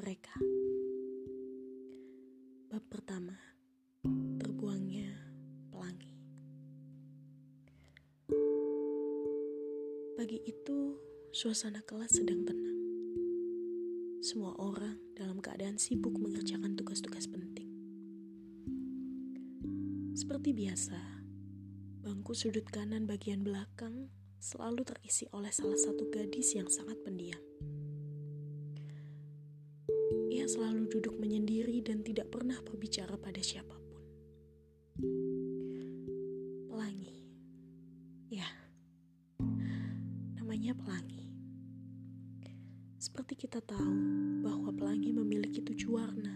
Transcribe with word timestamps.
mereka. 0.00 0.32
Bab 2.72 2.80
pertama, 2.88 3.36
terbuangnya 4.40 5.12
pelangi. 5.68 6.16
Pagi 10.16 10.40
itu, 10.48 10.96
suasana 11.36 11.84
kelas 11.84 12.16
sedang 12.16 12.48
tenang. 12.48 12.80
Semua 14.24 14.56
orang 14.56 14.96
dalam 15.12 15.36
keadaan 15.36 15.76
sibuk 15.76 16.16
mengerjakan 16.16 16.80
tugas-tugas 16.80 17.28
penting. 17.28 17.68
Seperti 20.16 20.56
biasa, 20.56 20.96
bangku 22.00 22.32
sudut 22.32 22.64
kanan 22.72 23.04
bagian 23.04 23.44
belakang 23.44 24.08
selalu 24.40 24.80
terisi 24.88 25.28
oleh 25.36 25.52
salah 25.52 25.76
satu 25.76 26.08
gadis 26.08 26.56
yang 26.56 26.72
sangat 26.72 26.96
pendiam. 27.04 27.49
Selalu 30.50 30.90
duduk 30.90 31.14
menyendiri 31.22 31.78
dan 31.78 32.02
tidak 32.02 32.26
pernah 32.34 32.58
berbicara 32.66 33.14
pada 33.14 33.38
siapa 33.38 33.70
pun. 33.70 34.02
Pelangi. 36.66 37.22
Ya, 38.34 38.50
namanya 40.34 40.74
pelangi. 40.74 41.30
Seperti 42.98 43.46
kita 43.46 43.62
tahu 43.62 43.94
bahwa 44.42 44.74
pelangi 44.74 45.14
memiliki 45.14 45.62
tujuh 45.62 45.94
warna. 45.94 46.34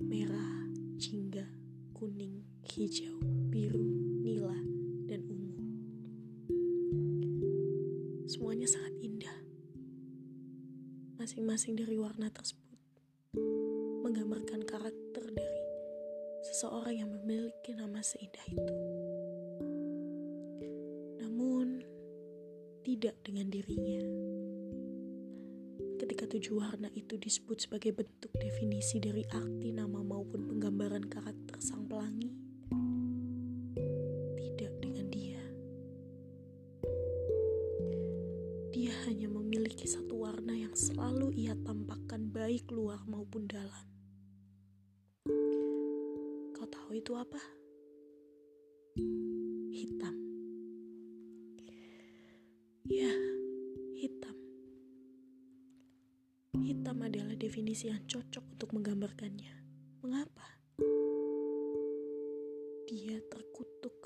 Merah, 0.00 0.72
jingga, 0.96 1.44
kuning, 1.92 2.40
hijau, 2.64 3.20
biru, 3.52 3.84
nila, 4.24 4.56
dan 5.04 5.20
ungu. 5.28 5.60
Semuanya 8.24 8.64
sangat 8.64 8.96
indah. 9.04 9.38
Masing-masing 11.20 11.76
dari 11.76 12.00
warna 12.00 12.32
tersebut 12.32 12.59
menggambarkan 14.20 14.68
karakter 14.68 15.24
dari 15.32 15.64
seseorang 16.44 16.92
yang 16.92 17.08
memiliki 17.08 17.72
nama 17.72 18.04
seindah 18.04 18.44
itu. 18.52 18.76
Namun, 21.24 21.80
tidak 22.84 23.16
dengan 23.24 23.48
dirinya. 23.48 24.04
Ketika 26.04 26.36
tujuh 26.36 26.52
warna 26.60 26.92
itu 26.92 27.16
disebut 27.16 27.64
sebagai 27.64 27.96
bentuk 27.96 28.28
definisi 28.36 29.00
dari 29.00 29.24
arti 29.32 29.72
nama 29.72 30.04
maupun 30.04 30.52
penggambaran 30.52 31.08
karakter 31.08 31.56
sang 31.64 31.88
pelangi, 31.88 32.28
tidak 34.36 34.72
dengan 34.84 35.08
dia. 35.08 35.44
Dia 38.68 38.92
hanya 39.08 39.32
memiliki 39.32 39.88
satu 39.88 40.28
warna 40.28 40.52
yang 40.52 40.76
selalu 40.76 41.32
ia 41.40 41.56
tampakkan 41.64 42.28
baik 42.28 42.68
luar 42.68 43.00
maupun 43.08 43.48
dalam. 43.48 43.99
Tahu 46.70 46.90
itu 46.94 47.12
apa? 47.18 47.42
Hitam. 49.74 50.14
Ya, 52.86 53.10
hitam. 53.98 54.36
Hitam 56.58 56.96
adalah 57.02 57.34
definisi 57.34 57.90
yang 57.90 58.02
cocok 58.06 58.44
untuk 58.54 58.70
menggambarkannya. 58.74 59.54
Mengapa? 60.02 60.46
Dia 62.90 63.18
terkutuk. 63.26 63.98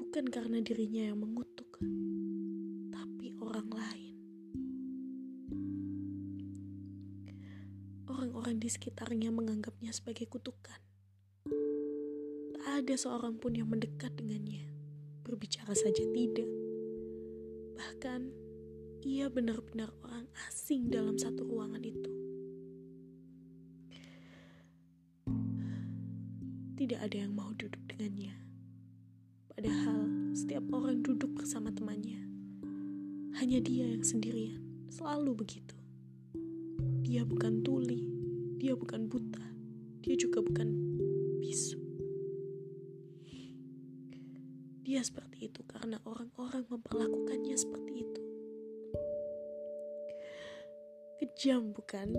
Bukan 0.00 0.24
karena 0.32 0.64
dirinya 0.64 1.12
yang 1.12 1.20
mengutuk, 1.20 1.80
tapi 2.92 3.36
orang 3.40 3.68
lain. 3.72 4.07
Orang-orang 8.58 8.74
di 8.74 8.74
sekitarnya 8.74 9.30
menganggapnya 9.30 9.94
sebagai 9.94 10.26
kutukan. 10.26 10.82
Tak 12.58 12.66
ada 12.82 12.94
seorang 12.98 13.38
pun 13.38 13.54
yang 13.54 13.70
mendekat 13.70 14.10
dengannya. 14.18 14.66
Berbicara 15.22 15.78
saja 15.78 16.02
tidak. 16.10 16.50
Bahkan, 17.78 18.34
ia 19.06 19.30
benar-benar 19.30 19.94
orang 20.02 20.26
asing 20.50 20.90
dalam 20.90 21.14
satu 21.14 21.46
ruangan 21.46 21.86
itu. 21.86 22.10
Tidak 26.82 26.98
ada 26.98 27.14
yang 27.14 27.38
mau 27.38 27.54
duduk 27.54 27.78
dengannya. 27.94 28.34
Padahal 29.54 30.34
setiap 30.34 30.66
orang 30.74 31.06
duduk 31.06 31.30
bersama 31.38 31.70
temannya. 31.70 32.26
Hanya 33.38 33.62
dia 33.62 33.86
yang 33.86 34.02
sendirian, 34.02 34.90
selalu 34.90 35.46
begitu. 35.46 35.78
Dia 37.06 37.22
bukan 37.22 37.62
tuli, 37.62 38.17
dia 38.58 38.74
bukan 38.74 39.06
buta, 39.06 39.46
dia 40.02 40.18
juga 40.18 40.42
bukan 40.42 40.66
bisu. 41.38 41.78
Dia 44.82 45.04
seperti 45.04 45.46
itu 45.46 45.62
karena 45.68 46.02
orang-orang 46.02 46.66
memperlakukannya 46.66 47.54
seperti 47.54 47.92
itu. 48.02 48.22
Kejam 51.22 51.70
bukan? 51.70 52.18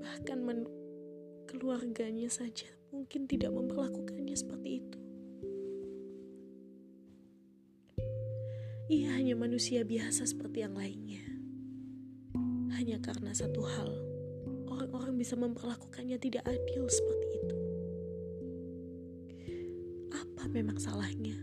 Bahkan 0.00 0.38
men 0.40 0.64
keluarganya 1.44 2.30
saja 2.32 2.70
mungkin 2.88 3.28
tidak 3.28 3.52
memperlakukannya 3.52 4.32
seperti 4.32 4.80
itu. 4.80 4.98
Ia 8.92 9.16
hanya 9.16 9.34
manusia 9.34 9.80
biasa 9.80 10.28
seperti 10.28 10.60
yang 10.62 10.76
lainnya. 10.76 11.24
Hanya 12.76 13.00
karena 13.00 13.32
satu 13.32 13.64
hal, 13.64 14.03
orang-orang 14.74 15.14
bisa 15.14 15.38
memperlakukannya 15.38 16.18
tidak 16.18 16.42
adil 16.42 16.90
seperti 16.90 17.26
itu. 17.38 17.56
Apa 20.10 20.50
memang 20.50 20.82
salahnya? 20.82 21.38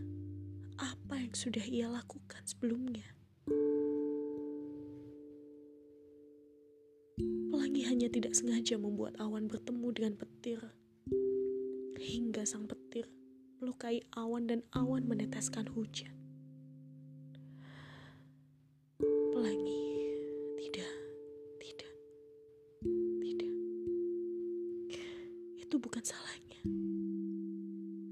Apa 0.76 1.16
yang 1.16 1.32
sudah 1.32 1.64
ia 1.64 1.88
lakukan 1.88 2.44
sebelumnya? 2.44 3.08
Pelangi 7.48 7.82
hanya 7.88 8.12
tidak 8.12 8.36
sengaja 8.36 8.76
membuat 8.76 9.16
awan 9.16 9.48
bertemu 9.48 9.88
dengan 9.96 10.14
petir. 10.20 10.60
Hingga 11.96 12.44
sang 12.44 12.68
petir 12.68 13.08
melukai 13.62 14.02
awan 14.18 14.50
dan 14.50 14.60
awan 14.74 15.06
meneteskan 15.06 15.70
hujan. 15.70 16.10
Pelangi, 19.30 19.86
tidak, 20.58 20.90
bukan 25.82 26.00
salahnya. 26.06 26.62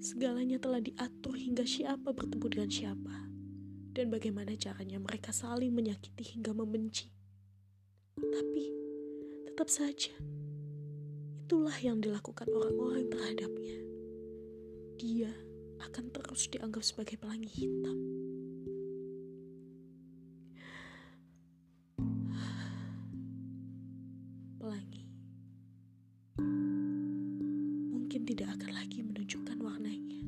Segalanya 0.03 0.59
telah 0.59 0.83
diatur 0.83 1.39
hingga 1.39 1.63
siapa 1.63 2.11
bertemu 2.11 2.47
dengan 2.51 2.71
siapa. 2.71 3.17
Dan 3.91 4.11
bagaimana 4.11 4.55
caranya 4.59 4.99
mereka 4.99 5.31
saling 5.31 5.71
menyakiti 5.71 6.35
hingga 6.35 6.51
membenci. 6.51 7.11
Tapi 8.19 8.65
tetap 9.47 9.71
saja, 9.71 10.15
itulah 11.47 11.75
yang 11.79 12.03
dilakukan 12.03 12.51
orang-orang 12.51 13.07
terhadapnya. 13.09 13.79
Dia 14.99 15.33
akan 15.81 16.13
terus 16.13 16.51
dianggap 16.53 16.85
sebagai 16.85 17.17
pelangi 17.17 17.49
hitam. 17.49 18.20
Mungkin 28.11 28.27
tidak 28.27 28.59
akan 28.59 28.75
lagi 28.75 29.07
menunjukkan 29.07 29.55
warnanya. 29.63 30.23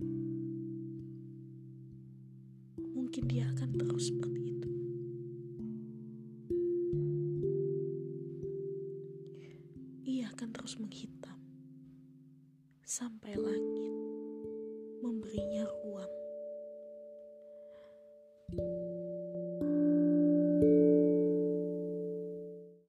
Mungkin 2.78 3.26
dia 3.26 3.42
akan 3.50 3.74
terus 3.74 4.06
seperti 4.06 4.54
itu. 4.54 4.70
Ia 10.14 10.30
akan 10.30 10.48
terus 10.54 10.78
menghitam 10.78 11.34
sampai 12.86 13.34
langit. 13.34 13.71